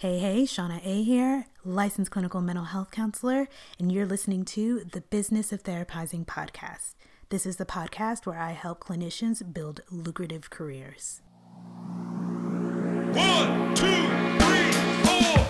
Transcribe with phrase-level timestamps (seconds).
[0.00, 3.48] Hey, hey, Shauna A here, licensed clinical mental health counselor,
[3.80, 6.94] and you're listening to the Business of Therapizing podcast.
[7.30, 11.20] This is the podcast where I help clinicians build lucrative careers.
[13.12, 13.86] One, two,
[14.38, 14.70] three,
[15.02, 15.46] four.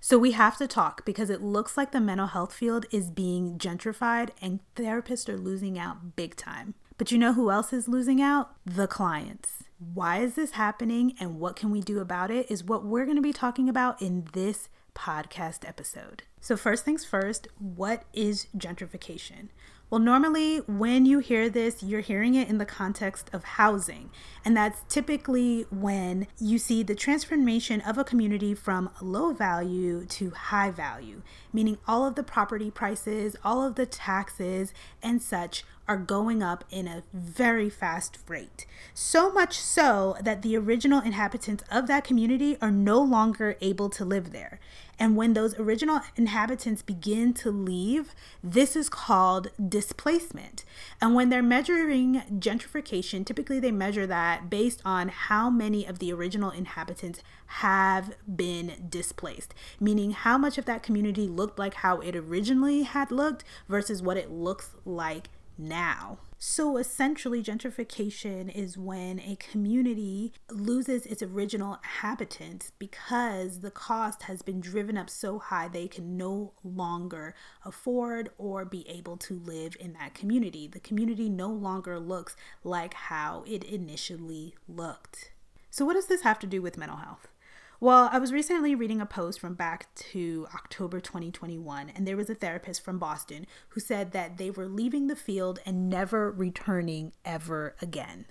[0.00, 3.56] So we have to talk because it looks like the mental health field is being
[3.56, 6.74] gentrified and therapists are losing out big time.
[6.96, 8.54] But you know who else is losing out?
[8.64, 9.64] The clients.
[9.78, 13.16] Why is this happening and what can we do about it is what we're going
[13.16, 16.22] to be talking about in this podcast episode.
[16.40, 19.48] So, first things first, what is gentrification?
[19.90, 24.10] Well, normally when you hear this, you're hearing it in the context of housing.
[24.44, 30.30] And that's typically when you see the transformation of a community from low value to
[30.30, 31.22] high value,
[31.52, 34.72] meaning all of the property prices, all of the taxes,
[35.02, 38.66] and such are going up in a very fast rate.
[38.94, 44.04] So much so that the original inhabitants of that community are no longer able to
[44.04, 44.60] live there.
[44.98, 50.64] And when those original inhabitants begin to leave, this is called displacement.
[51.00, 56.12] And when they're measuring gentrification, typically they measure that based on how many of the
[56.12, 62.14] original inhabitants have been displaced, meaning how much of that community looked like how it
[62.14, 66.18] originally had looked versus what it looks like now.
[66.38, 74.42] So essentially, gentrification is when a community loses its original inhabitants because the cost has
[74.42, 79.76] been driven up so high they can no longer afford or be able to live
[79.80, 80.66] in that community.
[80.68, 85.32] The community no longer looks like how it initially looked.
[85.70, 87.28] So, what does this have to do with mental health?
[87.84, 92.30] Well, I was recently reading a post from back to October 2021, and there was
[92.30, 97.12] a therapist from Boston who said that they were leaving the field and never returning
[97.26, 98.24] ever again.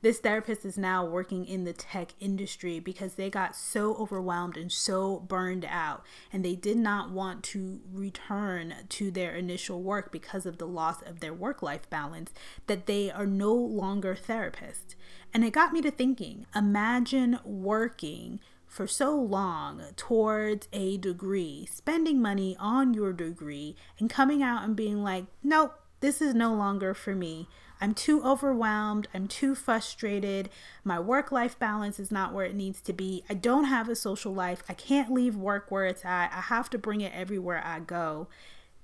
[0.00, 4.70] This therapist is now working in the tech industry because they got so overwhelmed and
[4.70, 10.46] so burned out, and they did not want to return to their initial work because
[10.46, 12.32] of the loss of their work life balance,
[12.68, 14.94] that they are no longer therapists.
[15.34, 18.38] And it got me to thinking imagine working
[18.70, 24.76] for so long towards a degree, spending money on your degree, and coming out and
[24.76, 27.48] being like, nope, this is no longer for me.
[27.80, 29.08] I'm too overwhelmed.
[29.12, 30.50] I'm too frustrated.
[30.84, 33.24] My work life balance is not where it needs to be.
[33.28, 34.62] I don't have a social life.
[34.68, 36.32] I can't leave work where it's at.
[36.32, 38.28] I have to bring it everywhere I go.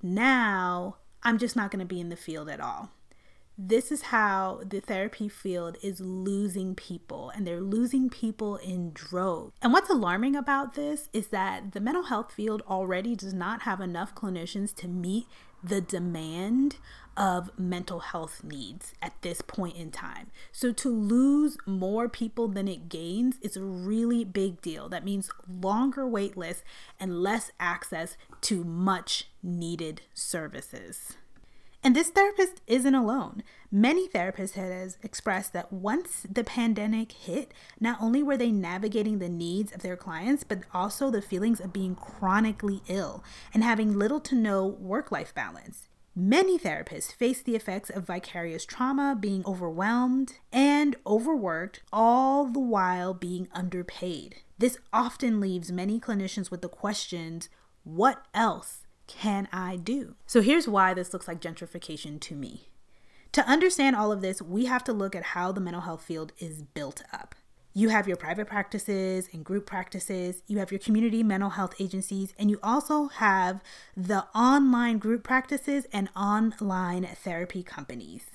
[0.02, 2.90] Now, I'm just not going to be in the field at all
[3.58, 9.52] this is how the therapy field is losing people and they're losing people in droves.
[9.62, 13.80] And what's alarming about this is that the mental health field already does not have
[13.80, 15.26] enough clinicians to meet
[15.64, 16.76] the demand
[17.16, 20.26] of mental health needs at this point in time.
[20.52, 24.90] So to lose more people than it gains is a really big deal.
[24.90, 26.62] That means longer wait lists
[27.00, 31.16] and less access to much needed services.
[31.86, 33.44] And this therapist isn't alone.
[33.70, 39.28] Many therapists have expressed that once the pandemic hit, not only were they navigating the
[39.28, 43.22] needs of their clients, but also the feelings of being chronically ill
[43.54, 45.88] and having little to no work life balance.
[46.12, 53.14] Many therapists face the effects of vicarious trauma, being overwhelmed and overworked, all the while
[53.14, 54.42] being underpaid.
[54.58, 57.48] This often leaves many clinicians with the questions
[57.84, 60.14] what else can I do?
[60.26, 62.68] So here's why this looks like gentrification to me.
[63.32, 66.32] To understand all of this, we have to look at how the mental health field
[66.38, 67.34] is built up.
[67.74, 72.32] You have your private practices and group practices, you have your community mental health agencies,
[72.38, 73.60] and you also have
[73.94, 78.30] the online group practices and online therapy companies.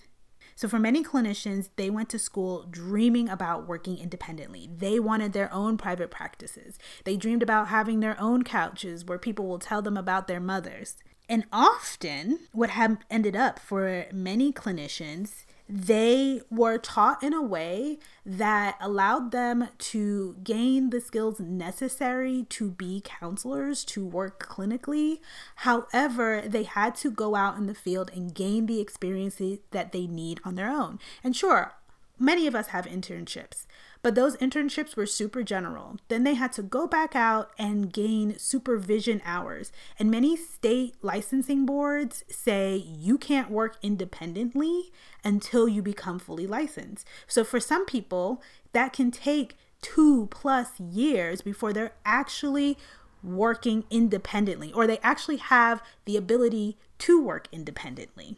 [0.55, 4.69] So, for many clinicians, they went to school dreaming about working independently.
[4.75, 6.77] They wanted their own private practices.
[7.03, 10.97] They dreamed about having their own couches where people will tell them about their mothers.
[11.29, 17.97] And often, what have ended up for many clinicians they were taught in a way
[18.25, 25.19] that allowed them to gain the skills necessary to be counselors, to work clinically.
[25.57, 30.07] However, they had to go out in the field and gain the experiences that they
[30.07, 30.99] need on their own.
[31.23, 31.71] And sure,
[32.19, 33.65] many of us have internships.
[34.03, 35.97] But those internships were super general.
[36.07, 39.71] Then they had to go back out and gain supervision hours.
[39.99, 44.91] And many state licensing boards say you can't work independently
[45.23, 47.05] until you become fully licensed.
[47.27, 48.41] So for some people,
[48.73, 52.77] that can take two plus years before they're actually
[53.23, 58.37] working independently or they actually have the ability to work independently.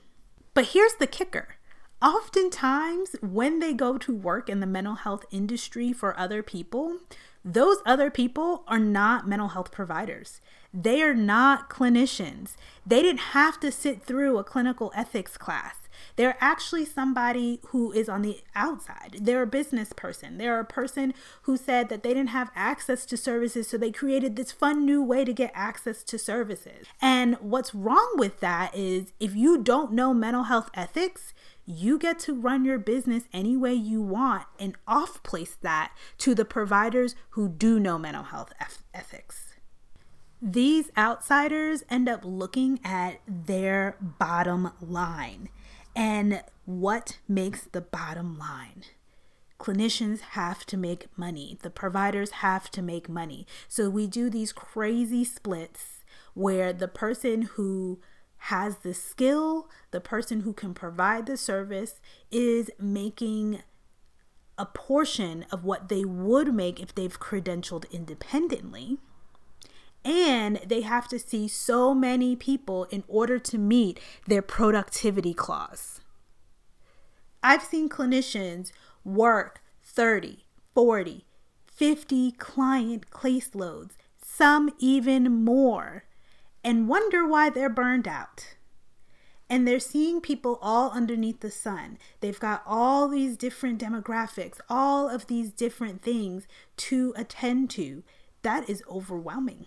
[0.54, 1.56] But here's the kicker
[2.04, 6.98] oftentimes when they go to work in the mental health industry for other people,
[7.46, 10.42] those other people are not mental health providers.
[10.74, 12.56] They are not clinicians.
[12.86, 15.76] They didn't have to sit through a clinical ethics class.
[16.16, 19.18] They're actually somebody who is on the outside.
[19.22, 20.38] They're a business person.
[20.38, 21.14] They're a person
[21.44, 25.04] who said that they didn't have access to services, so they created this fun new
[25.04, 26.88] way to get access to services.
[27.02, 31.34] And what's wrong with that is if you don't know mental health ethics,
[31.66, 36.36] you get to run your business any way you want and off place that to
[36.36, 38.54] the providers who do know mental health
[38.94, 39.56] ethics.
[40.42, 45.48] These outsiders end up looking at their bottom line
[45.96, 48.84] and what makes the bottom line.
[49.58, 51.58] Clinicians have to make money.
[51.62, 53.48] The providers have to make money.
[53.70, 58.02] So we do these crazy splits where the person who
[58.48, 63.62] has the skill, the person who can provide the service is making
[64.58, 68.98] a portion of what they would make if they've credentialed independently.
[70.04, 73.98] And they have to see so many people in order to meet
[74.28, 76.02] their productivity clause.
[77.42, 78.74] I've seen clinicians
[79.06, 80.44] work 30,
[80.74, 81.26] 40,
[81.66, 83.92] 50 client caseloads,
[84.22, 86.04] some even more
[86.64, 88.56] and wonder why they're burned out.
[89.50, 91.98] And they're seeing people all underneath the sun.
[92.22, 98.04] They've got all these different demographics, all of these different things to attend to.
[98.42, 99.66] That is overwhelming.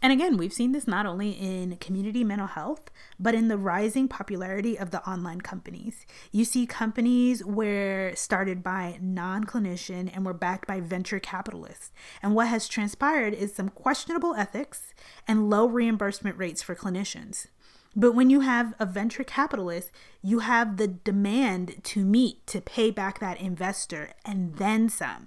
[0.00, 4.06] And again, we've seen this not only in community mental health, but in the rising
[4.06, 6.06] popularity of the online companies.
[6.30, 11.90] You see companies where started by non-clinician and were backed by venture capitalists.
[12.22, 14.94] And what has transpired is some questionable ethics
[15.26, 17.48] and low reimbursement rates for clinicians.
[17.96, 19.90] But when you have a venture capitalist,
[20.22, 25.26] you have the demand to meet to pay back that investor and then some.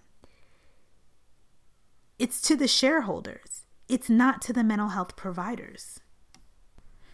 [2.17, 3.60] It's to the shareholders
[3.91, 5.99] it's not to the mental health providers.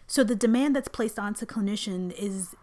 [0.06, 2.56] So the demand that's placed onto clinicians is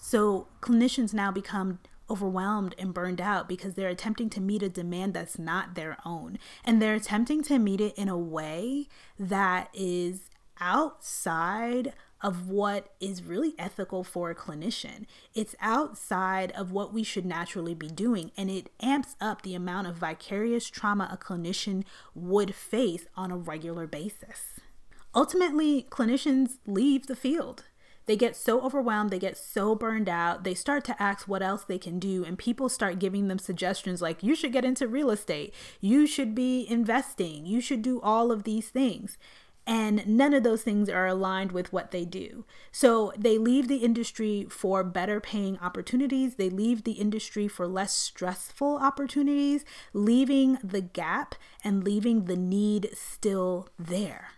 [0.00, 1.78] so clinicians now become
[2.10, 6.38] overwhelmed and burned out because they're attempting to meet a demand that's not their own.
[6.62, 8.86] And they're attempting to meet it in a way
[9.18, 10.28] that is
[10.60, 15.06] outside of what is really ethical for a clinician.
[15.34, 19.86] It's outside of what we should naturally be doing, and it amps up the amount
[19.86, 21.84] of vicarious trauma a clinician
[22.14, 24.60] would face on a regular basis.
[25.14, 27.64] Ultimately, clinicians leave the field.
[28.06, 31.64] They get so overwhelmed, they get so burned out, they start to ask what else
[31.64, 35.10] they can do, and people start giving them suggestions like, you should get into real
[35.10, 39.18] estate, you should be investing, you should do all of these things
[39.68, 42.46] and none of those things are aligned with what they do.
[42.72, 47.92] So they leave the industry for better paying opportunities, they leave the industry for less
[47.92, 54.30] stressful opportunities, leaving the gap and leaving the need still there.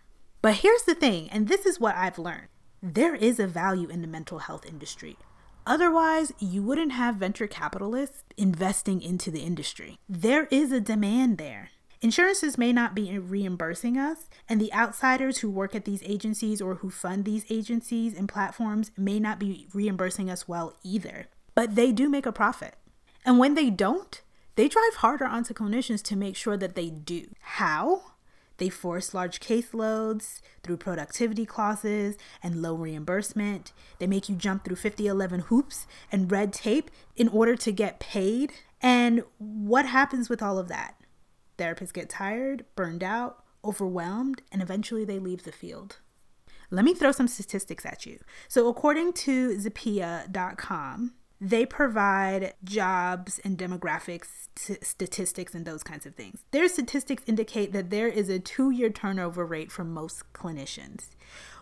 [0.43, 2.49] But here's the thing, and this is what I've learned
[2.83, 5.17] there is a value in the mental health industry.
[5.67, 9.99] Otherwise, you wouldn't have venture capitalists investing into the industry.
[10.09, 11.69] There is a demand there.
[12.03, 16.77] Insurances may not be reimbursing us, and the outsiders who work at these agencies or
[16.77, 21.27] who fund these agencies and platforms may not be reimbursing us well either.
[21.55, 22.77] But they do make a profit.
[23.27, 24.23] And when they don't,
[24.57, 27.27] they drive harder onto clinicians to make sure that they do.
[27.41, 28.03] How?
[28.57, 33.73] They force large caseloads through productivity clauses and low reimbursement.
[33.99, 38.53] They make you jump through 5011 hoops and red tape in order to get paid.
[38.81, 40.95] And what happens with all of that?
[41.61, 45.99] Therapists get tired, burned out, overwhelmed, and eventually they leave the field.
[46.71, 48.21] Let me throw some statistics at you.
[48.49, 54.27] So, according to Zippia.com, they provide jobs and demographics
[54.83, 56.45] statistics and those kinds of things.
[56.51, 61.11] Their statistics indicate that there is a two year turnover rate for most clinicians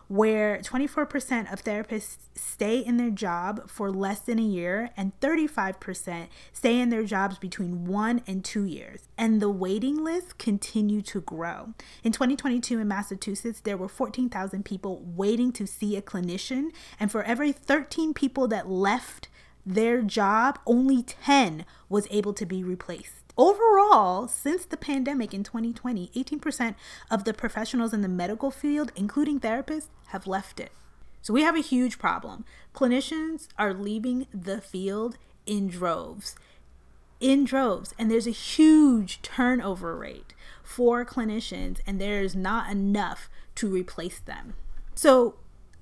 [0.08, 6.28] where 24% of therapists stay in their job for less than a year and 35%
[6.50, 9.08] stay in their jobs between one and two years.
[9.18, 11.74] And the waiting lists continue to grow.
[12.02, 17.22] In 2022 in Massachusetts, there were 14,000 people waiting to see a clinician, and for
[17.22, 19.28] every 13 people that left
[19.68, 23.12] their job, only 10 was able to be replaced.
[23.36, 26.74] Overall, since the pandemic in 2020, 18%
[27.10, 30.72] of the professionals in the medical field, including therapists, have left it.
[31.20, 32.46] So we have a huge problem.
[32.74, 36.34] Clinicians are leaving the field in droves.
[37.20, 37.94] In droves.
[37.98, 40.32] And there's a huge turnover rate
[40.62, 44.54] for clinicians, and there's not enough to replace them.
[44.94, 45.36] So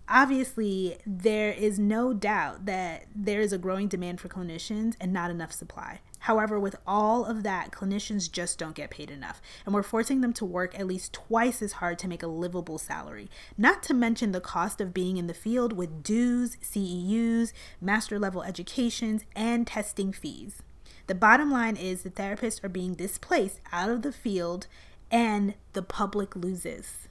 [0.09, 5.33] Obviously, there is no doubt that there is a growing demand for clinicians and not
[5.33, 6.01] enough supply.
[6.21, 10.33] However, with all of that, clinicians just don't get paid enough, and we're forcing them
[10.35, 13.29] to work at least twice as hard to make a livable salary.
[13.59, 18.45] Not to mention the cost of being in the field with dues, CEUs, master level
[18.45, 20.63] educations, and testing fees.
[21.09, 24.67] The bottom line is the therapists are being displaced out of the field
[25.11, 27.09] and the public loses.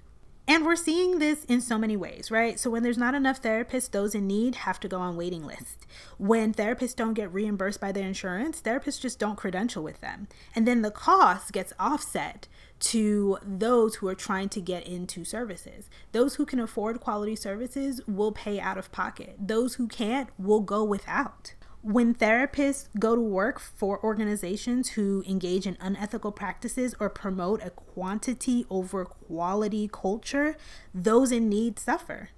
[0.48, 2.60] And we're seeing this in so many ways, right?
[2.60, 5.88] So when there's not enough therapists, those in need have to go on waiting lists.
[6.18, 10.28] When therapists don't get reimbursed by their insurance, therapists just don't credential with them.
[10.56, 12.48] And then the cost gets offset
[12.78, 15.90] to those who are trying to get into services.
[16.12, 19.36] Those who can afford quality services will pay out of pocket.
[19.40, 21.56] Those who can't will go without.
[21.86, 27.70] When therapists go to work for organizations who engage in unethical practices or promote a
[27.70, 30.58] quantity over quality culture,
[30.96, 32.30] those in need suffer.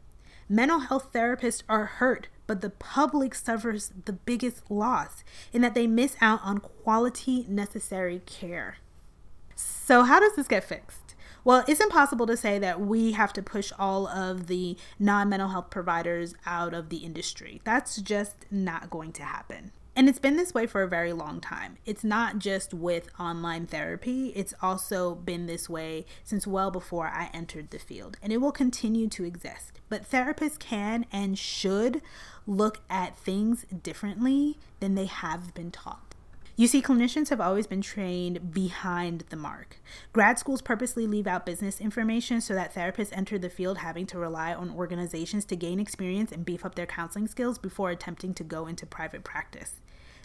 [0.49, 5.23] Mental health therapists are hurt, but the public suffers the biggest loss
[5.53, 8.79] in that they miss out on quality necessary care.
[9.55, 11.06] So, how does this get fixed?
[11.43, 15.49] Well, it's impossible to say that we have to push all of the non mental
[15.49, 17.61] health providers out of the industry.
[17.63, 19.71] That's just not going to happen.
[19.97, 21.79] And it's been this way for a very long time.
[21.83, 27.31] It's not just with online therapy, it's also been this way since well before I
[27.33, 28.15] entered the field.
[28.21, 29.79] And it will continue to exist.
[29.89, 32.03] But therapists can and should
[32.45, 36.06] look at things differently than they have been taught.
[36.59, 39.79] You see, clinicians have always been trained behind the mark.
[40.11, 44.17] Grad schools purposely leave out business information so that therapists enter the field having to
[44.17, 48.43] rely on organizations to gain experience and beef up their counseling skills before attempting to
[48.43, 49.75] go into private practice.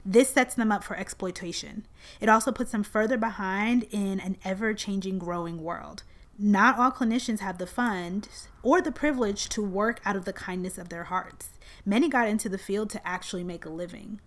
[0.06, 1.86] This sets them up for exploitation.
[2.18, 6.02] It also puts them further behind in an ever changing, growing world.
[6.38, 10.78] Not all clinicians have the funds or the privilege to work out of the kindness
[10.78, 11.50] of their hearts.
[11.84, 14.18] Many got into the field to actually make a living.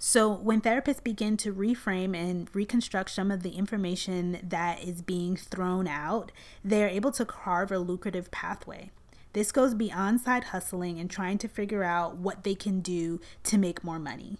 [0.00, 5.36] So, when therapists begin to reframe and reconstruct some of the information that is being
[5.36, 6.30] thrown out,
[6.64, 8.90] they are able to carve a lucrative pathway.
[9.32, 13.58] This goes beyond side hustling and trying to figure out what they can do to
[13.58, 14.38] make more money.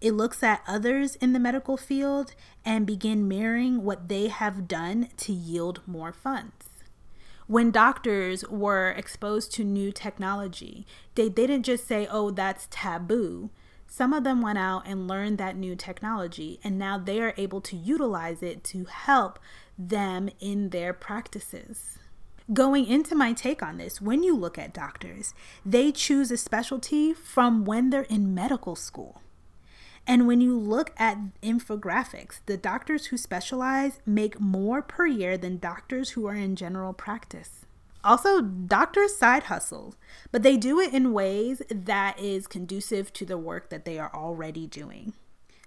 [0.00, 2.34] It looks at others in the medical field
[2.64, 6.68] and begin mirroring what they have done to yield more funds.
[7.46, 13.50] When doctors were exposed to new technology, they didn't just say, oh, that's taboo
[13.96, 17.60] some of them went out and learned that new technology, and now they are able
[17.60, 19.38] to utilize it to help
[19.78, 21.96] them in their practices.
[22.52, 25.32] Going into my take on this, when you look at doctors,
[25.64, 29.22] they choose a specialty from when they're in medical school.
[30.08, 35.58] And when you look at infographics, the doctors who specialize make more per year than
[35.58, 37.63] doctors who are in general practice.
[38.04, 39.94] Also, doctors side hustle,
[40.30, 44.14] but they do it in ways that is conducive to the work that they are
[44.14, 45.14] already doing.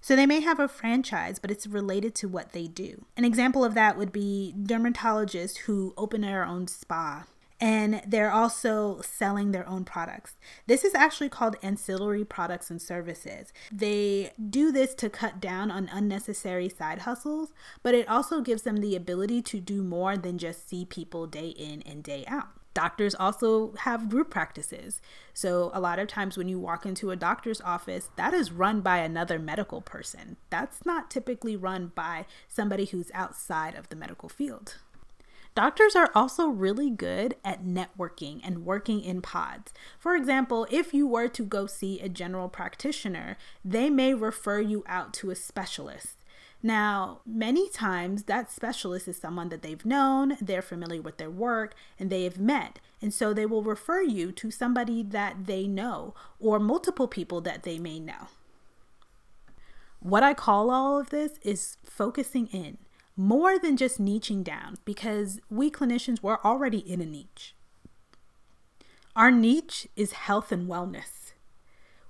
[0.00, 3.06] So they may have a franchise, but it's related to what they do.
[3.16, 7.24] An example of that would be dermatologists who open their own spa
[7.60, 10.34] and they're also selling their own products.
[10.66, 13.52] This is actually called ancillary products and services.
[13.72, 18.78] They do this to cut down on unnecessary side hustles, but it also gives them
[18.78, 22.48] the ability to do more than just see people day in and day out.
[22.74, 25.00] Doctors also have group practices.
[25.34, 28.82] So, a lot of times when you walk into a doctor's office, that is run
[28.82, 30.36] by another medical person.
[30.48, 34.76] That's not typically run by somebody who's outside of the medical field.
[35.54, 39.72] Doctors are also really good at networking and working in pods.
[39.98, 44.84] For example, if you were to go see a general practitioner, they may refer you
[44.86, 46.18] out to a specialist.
[46.62, 51.74] Now, many times that specialist is someone that they've known, they're familiar with their work,
[51.98, 52.80] and they have met.
[53.00, 57.62] And so they will refer you to somebody that they know or multiple people that
[57.62, 58.28] they may know.
[60.00, 62.78] What I call all of this is focusing in
[63.18, 67.54] more than just niching down because we clinicians were already in a niche.
[69.16, 71.27] Our niche is health and wellness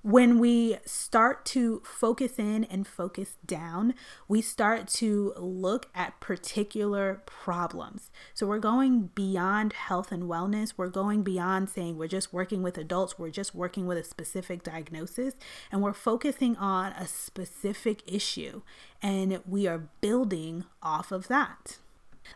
[0.09, 3.93] when we start to focus in and focus down,
[4.27, 8.11] we start to look at particular problems.
[8.33, 10.73] So we're going beyond health and wellness.
[10.79, 14.63] We're going beyond saying we're just working with adults, we're just working with a specific
[14.63, 15.35] diagnosis,
[15.71, 18.63] and we're focusing on a specific issue.
[19.03, 21.77] And we are building off of that.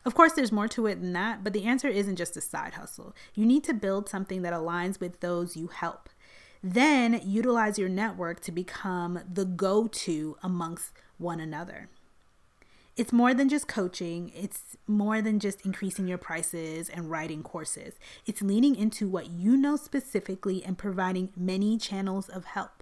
[0.04, 2.74] Of course, there's more to it than that, but the answer isn't just a side
[2.74, 3.14] hustle.
[3.34, 6.10] You need to build something that aligns with those you help.
[6.62, 11.88] Then utilize your network to become the go to amongst one another.
[12.94, 17.94] It's more than just coaching, it's more than just increasing your prices and writing courses.
[18.26, 22.81] It's leaning into what you know specifically and providing many channels of help.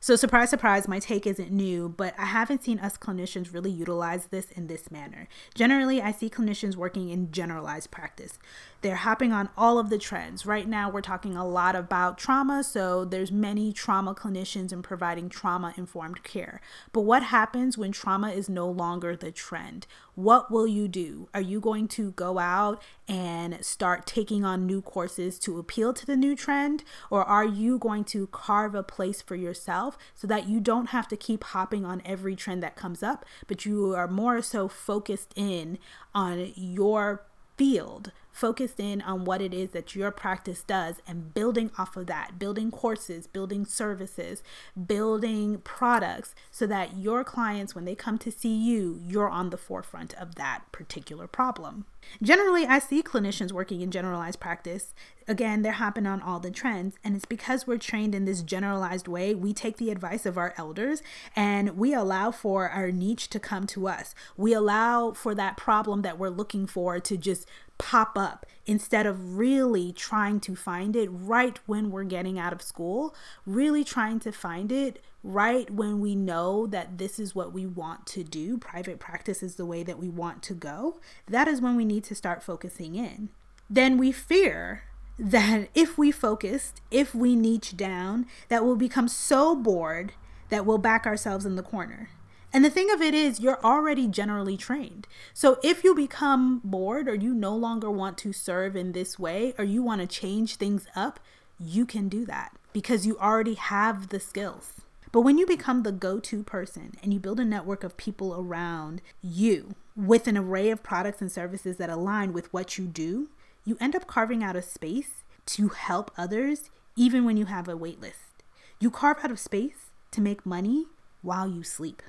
[0.00, 4.26] So, surprise, surprise, my take isn't new, but I haven't seen us clinicians really utilize
[4.26, 5.26] this in this manner.
[5.56, 8.38] Generally, I see clinicians working in generalized practice.
[8.80, 10.46] They're hopping on all of the trends.
[10.46, 15.28] Right now, we're talking a lot about trauma, so there's many trauma clinicians and providing
[15.28, 16.60] trauma informed care.
[16.92, 19.88] But what happens when trauma is no longer the trend?
[20.18, 21.28] What will you do?
[21.32, 26.04] Are you going to go out and start taking on new courses to appeal to
[26.04, 26.82] the new trend?
[27.08, 31.06] Or are you going to carve a place for yourself so that you don't have
[31.06, 35.32] to keep hopping on every trend that comes up, but you are more so focused
[35.36, 35.78] in
[36.12, 37.24] on your
[37.56, 42.06] field focused in on what it is that your practice does and building off of
[42.06, 44.44] that, building courses, building services,
[44.86, 49.56] building products so that your clients, when they come to see you, you're on the
[49.56, 51.84] forefront of that particular problem.
[52.22, 54.94] Generally, I see clinicians working in generalized practice.
[55.26, 59.08] Again, they're hopping on all the trends, and it's because we're trained in this generalized
[59.08, 59.34] way.
[59.34, 61.02] We take the advice of our elders
[61.36, 64.14] and we allow for our niche to come to us.
[64.36, 67.46] We allow for that problem that we're looking for to just
[67.78, 72.60] pop up instead of really trying to find it right when we're getting out of
[72.60, 73.14] school,
[73.46, 78.06] really trying to find it right when we know that this is what we want
[78.06, 78.58] to do.
[78.58, 81.00] Private practice is the way that we want to go.
[81.26, 83.30] That is when we need to start focusing in.
[83.70, 84.84] Then we fear
[85.18, 90.12] that if we focused, if we niche down, that we'll become so bored
[90.50, 92.10] that we'll back ourselves in the corner.
[92.52, 95.06] And the thing of it is, you're already generally trained.
[95.34, 99.54] So if you become bored or you no longer want to serve in this way
[99.58, 101.20] or you want to change things up,
[101.60, 104.80] you can do that because you already have the skills.
[105.12, 108.34] But when you become the go to person and you build a network of people
[108.38, 113.28] around you with an array of products and services that align with what you do,
[113.64, 117.76] you end up carving out a space to help others even when you have a
[117.76, 118.42] wait list.
[118.80, 120.86] You carve out a space to make money
[121.20, 122.02] while you sleep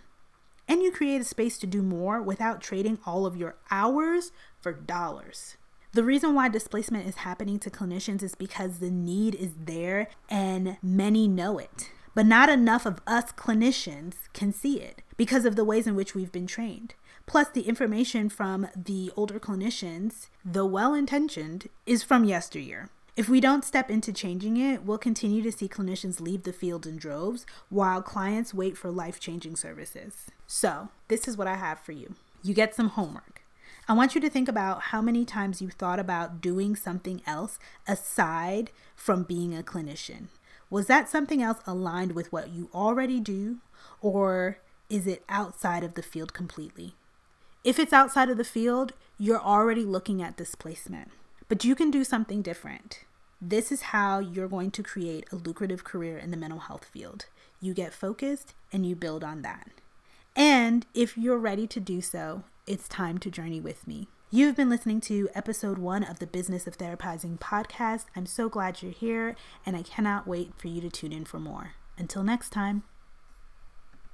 [0.69, 4.71] and you create a space to do more without trading all of your hours for
[4.71, 5.58] dollars.
[5.93, 10.77] The reason why displacement is happening to clinicians is because the need is there and
[10.84, 11.89] many know it.
[12.13, 16.13] But not enough of us clinicians can see it because of the ways in which
[16.13, 16.93] we've been trained.
[17.25, 22.89] Plus, the information from the older clinicians, though well intentioned, is from yesteryear.
[23.15, 26.86] If we don't step into changing it, we'll continue to see clinicians leave the field
[26.86, 30.28] in droves while clients wait for life changing services.
[30.48, 32.15] So, this is what I have for you.
[32.43, 33.41] You get some homework.
[33.88, 37.58] I want you to think about how many times you thought about doing something else
[37.88, 40.28] aside from being a clinician.
[40.69, 43.58] Was that something else aligned with what you already do,
[44.02, 46.93] or is it outside of the field completely?
[47.63, 51.10] If it's outside of the field, you're already looking at displacement,
[51.49, 53.03] but you can do something different.
[53.41, 57.25] This is how you're going to create a lucrative career in the mental health field.
[57.59, 59.69] You get focused and you build on that.
[60.35, 64.07] And if you're ready to do so, it's time to journey with me.
[64.31, 68.05] You've been listening to episode one of the Business of Therapizing podcast.
[68.15, 69.35] I'm so glad you're here,
[69.65, 71.73] and I cannot wait for you to tune in for more.
[71.97, 72.83] Until next time.